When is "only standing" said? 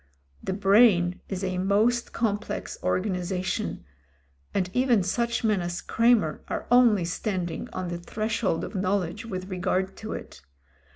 6.71-7.69